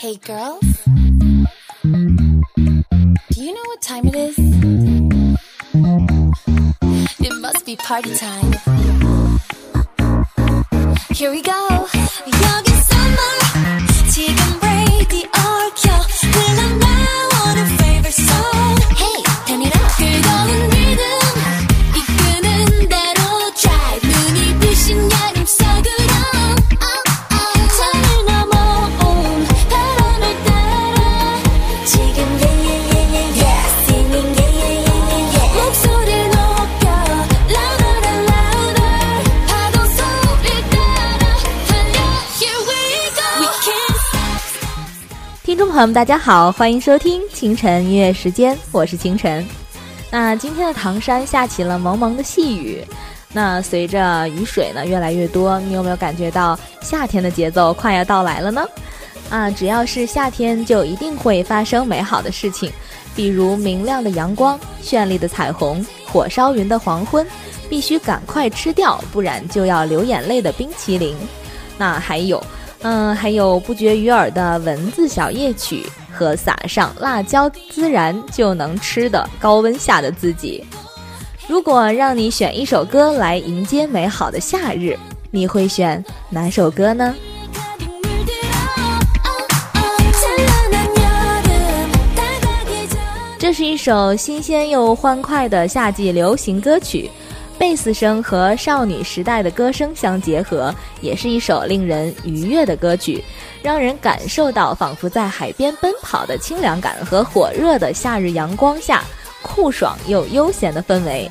[0.00, 0.84] Hey girls,
[1.84, 4.36] do you know what time it is?
[7.20, 8.52] It must be party time.
[11.12, 11.86] Here we go.
[12.26, 13.32] 여기 summer,
[14.10, 14.49] 지금
[45.43, 49.43] 听众朋友们，大家好，欢迎收听清晨音乐时间，我是清晨。
[50.11, 52.85] 那今天的唐山下起了蒙蒙的细雨，
[53.33, 58.63] 那随着雨水呢越来越多，你有没有感觉到夏天的节奏快要到来了呢？
[59.31, 62.71] 啊，只要是夏天，就一定会发生美好的事情，
[63.15, 67.25] 比如明亮的阳光、绚丽的彩虹、火烧云的黄昏，
[67.67, 71.17] 必须赶快吃掉，不然就要流眼泪的冰淇淋。
[71.79, 72.41] 那还有。
[72.83, 80.63] 嗯还有不绝于耳的文字小夜曲和撒上辣椒孜然就能吃的高温下的自己。
[81.47, 84.97] 如果让你选一首歌来迎接美好的夏日
[85.29, 87.13] 你会选哪首歌呢？
[93.37, 97.09] 这是一首新鲜又欢快的夏季流行歌曲
[97.61, 103.23] 贝斯声和少女时代的歌声相结合，也是一首令人愉悦的歌曲，
[103.61, 109.03] 让人感受到仿佛在海边奔跑的清凉感和火热的夏日阳光下
[109.43, 111.29] 酷爽又悠闲的氛围。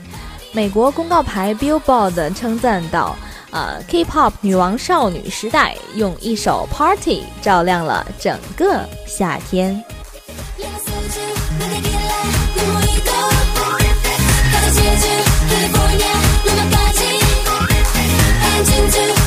[0.52, 3.16] 美国公告牌 Billboard 称赞道
[3.50, 9.82] ：“呃，K-pop 女王少女时代用一首 Party 照亮了整个夏天。”
[18.96, 19.19] into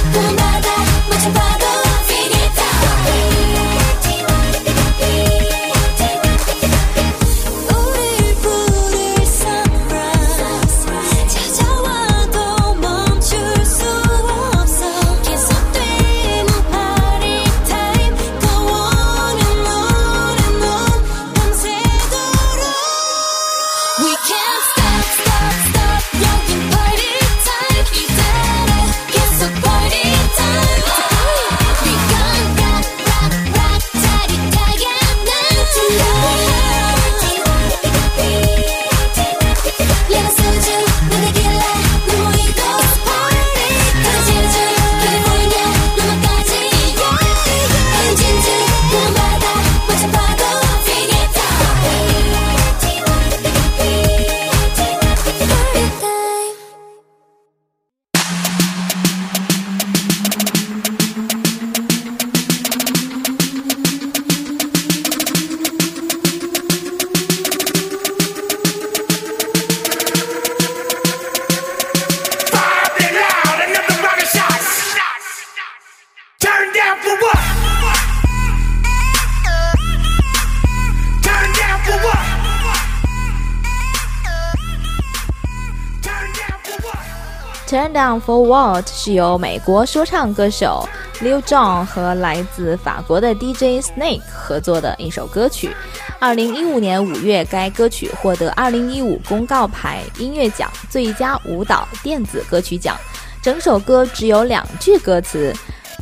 [88.21, 90.87] For What 是由美国说唱歌手
[91.21, 95.75] Lil Jon 和来自法国的 DJ Snake 合作的一首歌曲。
[96.19, 102.97] 二零一五年五月，该歌曲获得二零一五公告牌音乐奖最佳舞蹈电子歌曲奖。
[103.41, 105.53] 整首歌只有两句歌词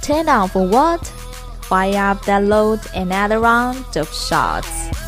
[0.02, 1.02] ：Turn down for what?
[1.68, 5.01] Fire up that load, another round of shots.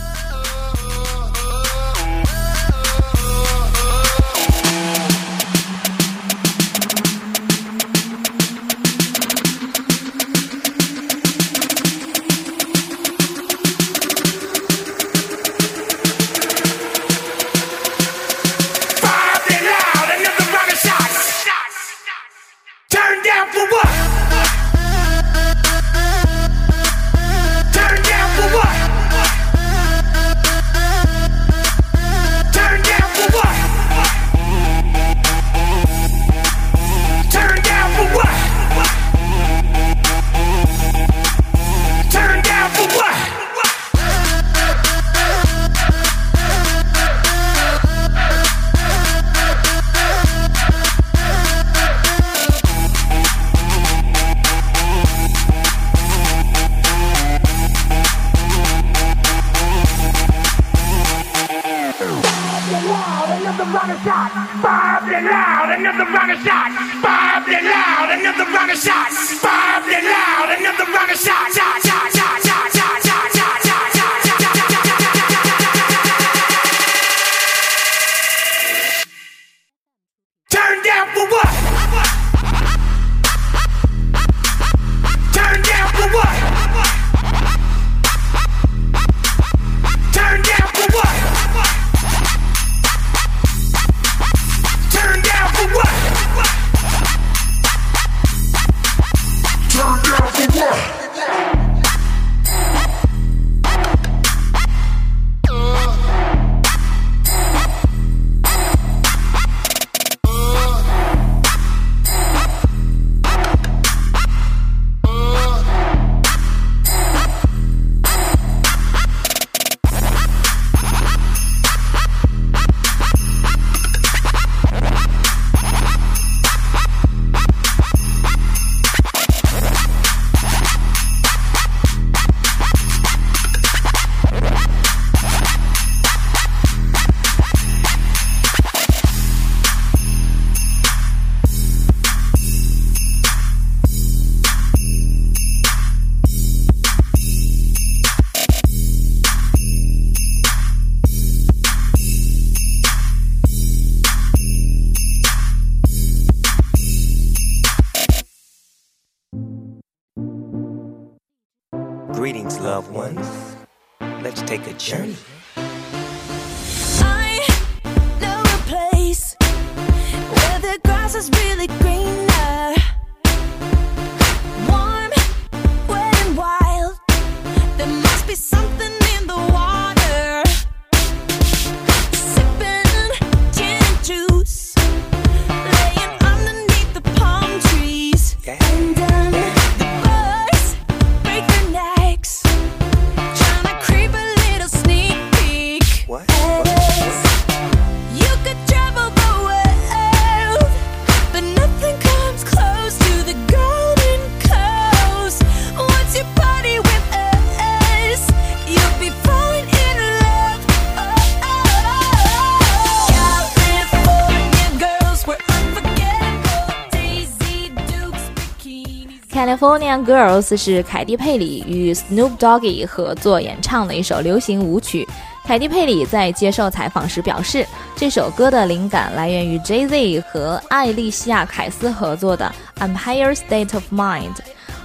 [220.06, 225.08] Girls》是凯蒂·佩里与 Snoop Doggy 合作演唱的一首流行舞曲。
[225.46, 227.66] 凯蒂·佩里在接受采访时表示，
[227.96, 234.34] 这首歌的灵感来源于 Jay Z 和艾丽西亚·凯斯合作的《Empire State of Mind》，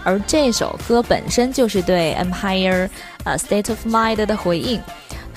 [0.02, 2.88] 而这首歌本身就是对 Empire，
[3.24, 4.80] 呃，State of Mind 的回应。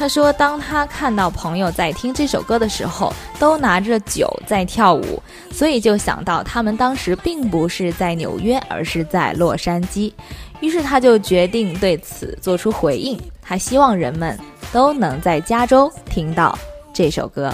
[0.01, 5.21] 他说，当他看到朋友在听这首歌的时候，都拿着酒在跳舞，
[5.51, 10.11] 所以就想到他们当时并不是在纽约，而是在洛杉矶。
[10.59, 14.35] 于是他就决定对此做出回应，他希望人们
[14.73, 16.57] 都能在加州听到
[16.91, 17.53] 这首歌。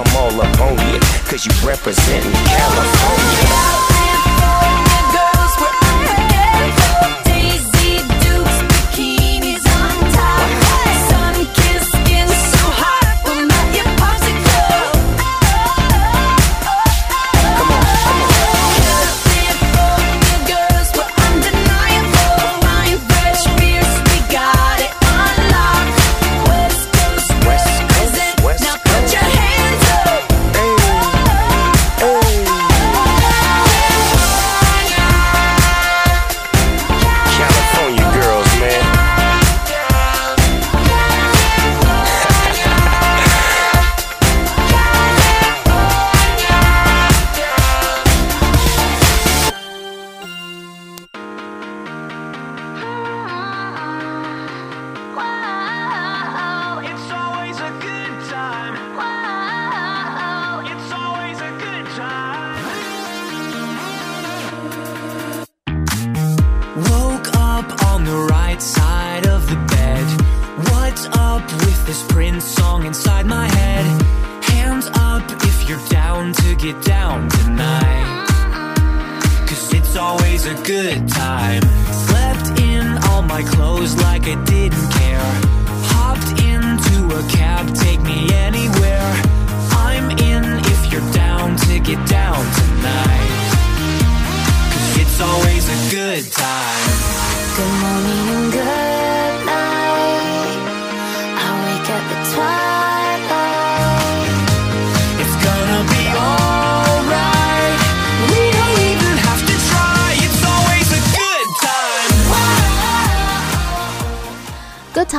[0.00, 3.40] I'm all up on you, cause you representing California.
[3.44, 3.89] California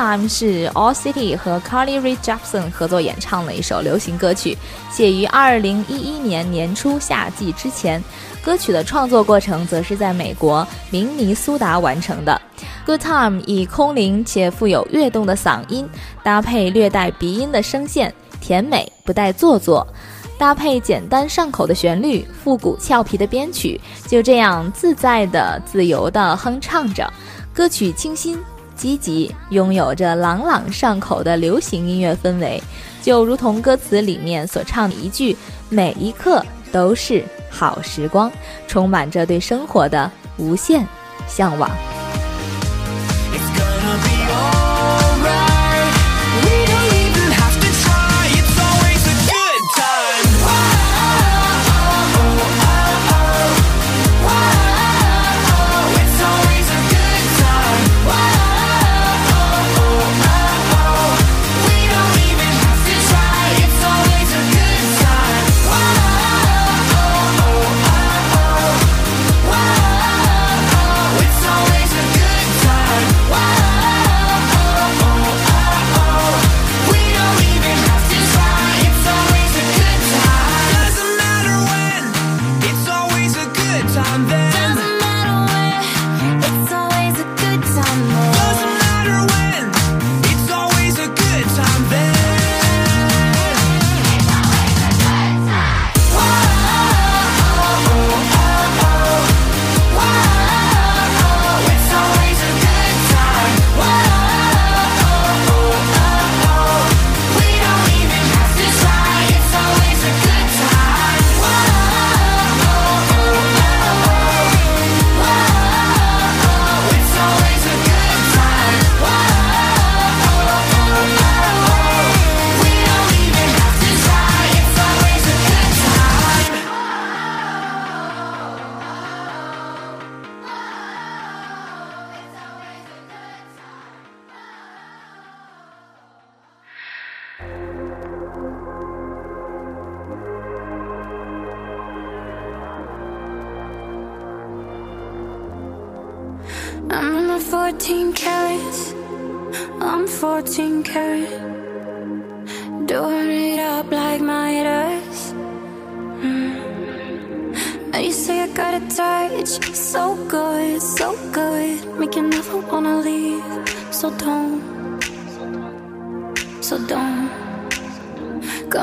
[0.02, 4.58] Time 是 All City 和 Carly Rae Jepsen 合作演唱的一首流行歌曲，
[4.92, 8.04] 写于2011年年初夏季之前。
[8.44, 12.42] 歌曲的创作过程则是在美国明尼苏达完成的。
[12.84, 15.88] Good Time 以空灵且富有跃动的嗓音，
[16.24, 19.86] 搭配略带鼻音的声线，甜美不带做作。
[20.36, 27.08] 搭配简单上口的旋律，复古俏皮的编曲，就这样自在的、自由的哼唱着。
[27.54, 28.40] 歌曲清新
[28.82, 32.60] 积极，拥有着朗朗上口的流行音乐氛围，
[33.00, 35.38] 就如同歌词里面所唱的一句
[35.70, 38.32] ：“每一刻都是好时光”，
[38.68, 40.84] 充满着对生活的无限
[41.28, 41.70] 向往。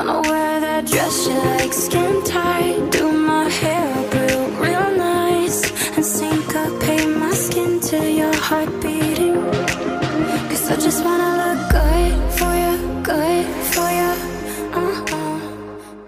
[0.09, 2.89] Gonna wear that dress you like, skin tight.
[2.89, 5.69] Do my hair up real, real nice.
[5.95, 13.45] And syncopate my skin to your heartbeat，cause I just wanna look good for you, good
[13.69, 14.09] for you.
[14.73, 15.37] Uh-huh.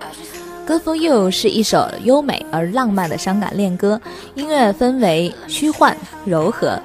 [0.01, 4.01] I just wanna Good for You 是一首优美而浪漫的伤感恋歌，
[4.34, 6.81] 音乐氛围虚幻柔和。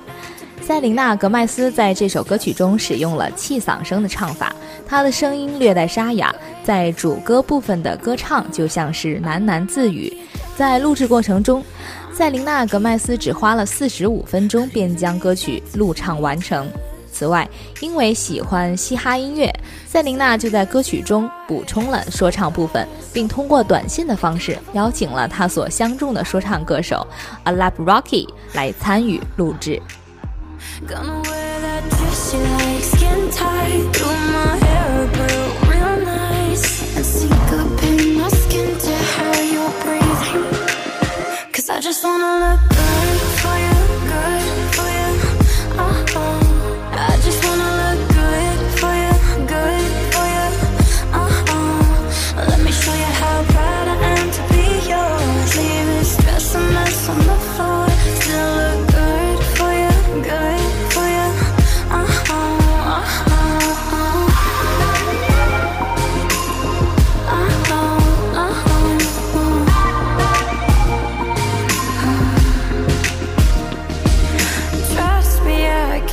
[0.67, 4.53] 塞琳娜·格麦斯在这首歌曲中使用了气嗓声的唱法，
[4.85, 10.13] 她的声音略带沙哑，在主歌部分的歌唱就像是喃喃自语。
[10.57, 11.63] 在录制过程中，
[12.13, 16.69] 塞琳娜·格麦斯只花了四十五分钟便将歌曲录唱完成。
[17.13, 19.49] 此外，因为喜欢嘻哈音乐，
[19.87, 27.07] 塞琳娜就在歌曲中补充了说唱部分，并通过短信的方式邀请了她所相中的说唱歌手
[27.45, 29.81] Alab Rocky 来参与录制。
[30.87, 33.93] Gonna wear that dress you like, skin tight.
[33.93, 36.97] Do my hair up real, nice.
[36.97, 41.53] And sink up in my skin to how you're breathing.
[41.53, 42.76] Cause I just wanna look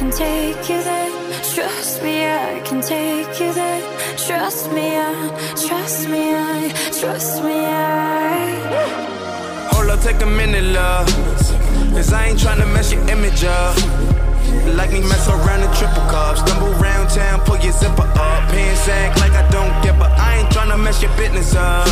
[0.03, 1.11] can take you there.
[1.55, 3.81] Trust me, I can take you there.
[4.17, 5.29] Trust me, I,
[5.65, 6.69] trust me, I,
[6.99, 9.69] trust me, I.
[9.71, 11.07] Hold up, take a minute, love.
[11.95, 13.77] Cause I ain't trying to mess your image up.
[14.75, 16.41] Like me, mess around the triple cups.
[16.41, 18.41] Stumble round town, pull your zipper up.
[18.51, 21.87] Pants act like I don't get, but I ain't trying to mess your business up.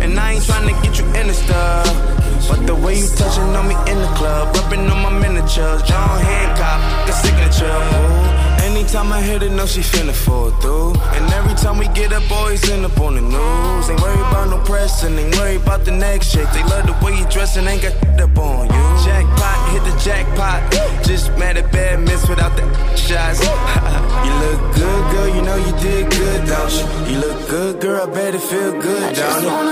[0.00, 2.21] And I ain't trying to get you in the stuff.
[2.48, 6.20] But the way you touching on me in the club, rubbing on my miniatures, John
[6.20, 7.66] Hancock, the signature.
[7.66, 8.42] Ooh.
[8.82, 10.94] Anytime I hit it, know she finna fall through.
[11.16, 13.90] And every time we get up, always end up on the news.
[13.90, 16.48] Ain't worried about no pressing, ain't worried about the next chick.
[16.52, 18.82] They love the way you dressing, ain't got up on you.
[19.04, 20.60] Jackpot, hit the jackpot.
[21.04, 22.64] Just mad at bad miss without the
[22.96, 23.40] shots.
[24.26, 27.12] you look good, girl, you know you did good, don't you?
[27.12, 29.71] You look good, girl, I bet it feel good, don't wanna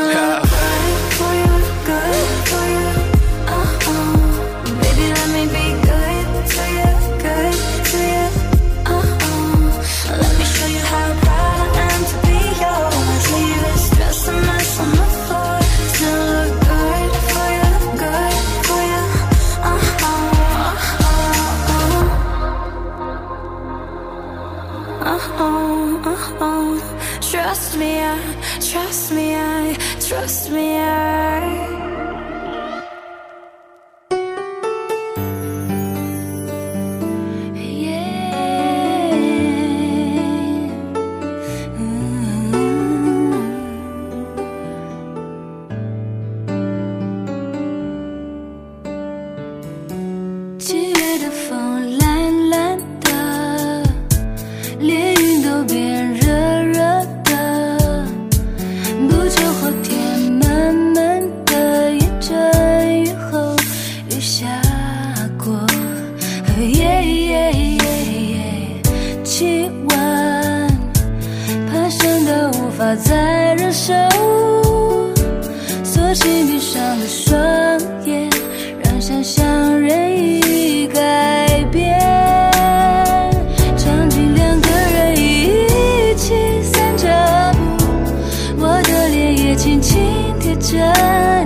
[90.61, 90.77] 着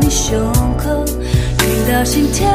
[0.00, 1.05] 你胸口，
[1.57, 2.48] 听到心跳，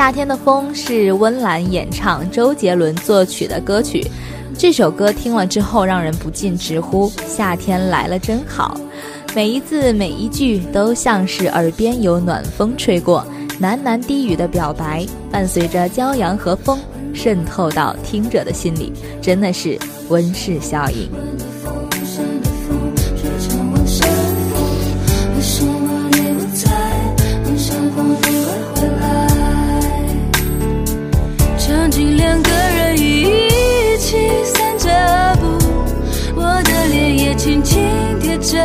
[0.00, 4.02] 夏天的风是温岚演唱、周杰伦作曲的歌曲。
[4.56, 8.80] 这首歌听了之后，让人不禁直呼“夏天来了真好”。
[9.36, 13.22] 每一字每一句都像是耳边有暖风吹过，
[13.60, 16.78] 喃喃低语的表白，伴随着骄阳和风，
[17.12, 21.10] 渗透到听者的心里，真的是温室效应。
[37.50, 37.82] 轻轻
[38.20, 38.62] 贴着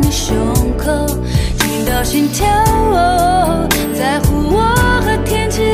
[0.00, 0.34] 你胸
[0.78, 1.06] 口，
[1.58, 2.46] 听到心跳，
[3.94, 4.62] 在乎我
[5.04, 5.73] 和天气。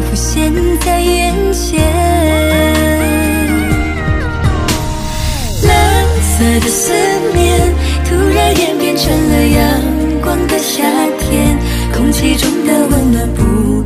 [0.00, 1.78] 浮现在眼前。
[5.66, 6.92] 蓝色的思
[7.34, 10.82] 念突然演变成了阳光的夏
[11.18, 11.58] 天，
[11.92, 13.84] 空气中的温暖不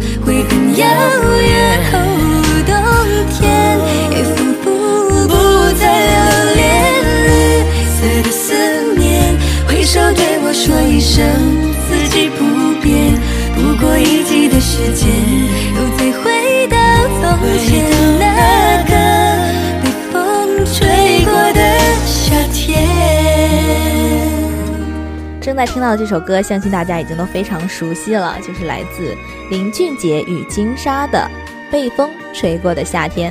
[25.52, 29.14] 正在听到的这首歌，相信大家已经都非常熟悉了，就是来自
[29.50, 31.30] 林俊杰与金莎的
[31.70, 33.30] 《被风吹过的夏天》。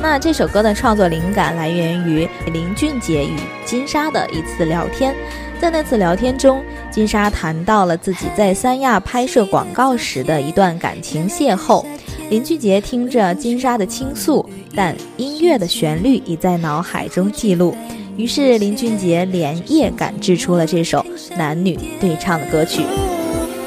[0.00, 5.14] 那这首歌的创作灵感来源于林俊杰与金莎的一次聊天，
[5.60, 11.86] 在那次聊天中，金莎谈到了自己在三亚拍摄广告时的一段感情邂逅。
[12.28, 14.44] 林俊杰听着金莎的倾诉，
[14.74, 17.72] 但音乐的旋律已在脑海中记录。
[18.16, 21.04] 于是林俊杰连夜赶制出了这首
[21.36, 22.82] 男女对唱的歌曲。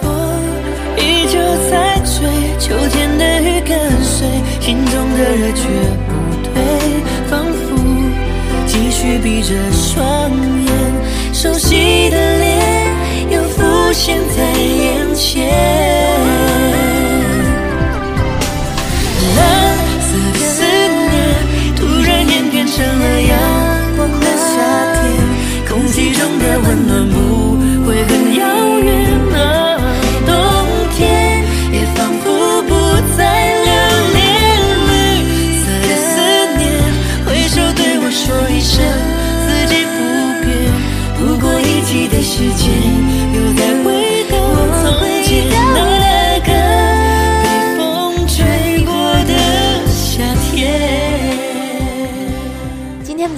[0.01, 0.12] 风
[0.97, 2.29] 依旧在吹，
[2.60, 4.27] 秋天的雨跟随，
[4.62, 5.67] 心中的热却
[6.08, 6.53] 不退，
[7.27, 7.75] 仿佛
[8.67, 10.71] 继续闭着双眼，
[11.34, 12.45] 熟悉的脸
[13.31, 15.49] 又浮现在眼前。
[19.36, 19.39] 蓝
[19.99, 21.13] 色的思念
[21.75, 23.34] 突然演变成了阳
[26.57, 27.64] 温暖不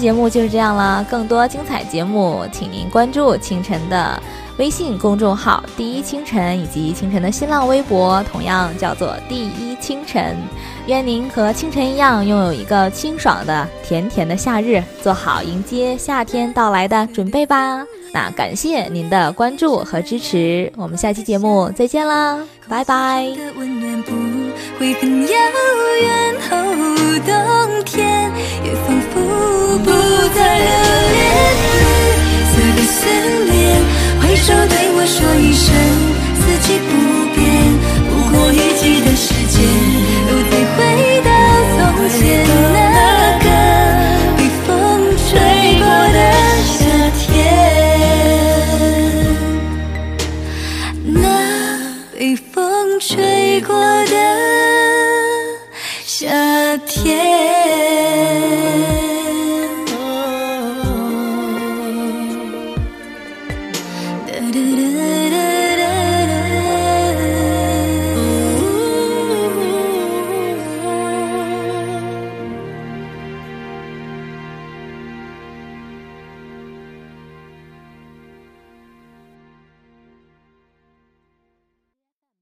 [0.08, 4.18] 节目就是这样了，更多精彩节目，请您关注清晨的
[4.58, 10.38] 微信公众号“第一清晨”以及清晨的新浪微博，同样叫做“第一清晨”。
[10.88, 17.84] 愿您和清晨一样，拥有一个清爽的、甜甜的夏日，做好迎接夏天到来的准备吧。
[18.14, 23.26] 那感谢您的关注和支持，我们下期节目再见啦，拜拜。
[23.36, 24.12] 的温暖不
[24.80, 25.28] 会很遥
[26.02, 26.54] 远，哦，
[27.26, 28.32] 冬天
[28.64, 29.16] 也仿佛
[29.80, 29.92] 不
[30.36, 30.68] 再留
[31.14, 31.18] 恋。
[32.18, 32.98] 绿色的思
[33.52, 33.56] 念，